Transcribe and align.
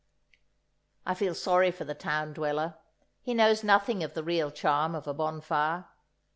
I 1.05 1.13
feel 1.13 1.35
sorry 1.35 1.69
for 1.69 1.83
the 1.85 1.93
town 1.93 2.33
dweller; 2.33 2.75
he 3.21 3.35
knows 3.35 3.63
nothing 3.63 4.03
of 4.03 4.15
the 4.15 4.23
real 4.23 4.49
charm 4.49 4.95
of 4.95 5.05
a 5.05 5.13
bonfire. 5.13 5.89